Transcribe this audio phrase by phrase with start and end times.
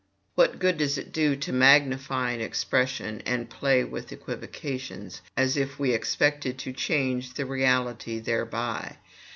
[0.33, 5.77] What good does it do to magnify an expression, and play with equivocations, as if
[5.77, 8.97] we expected to change the reality thereby?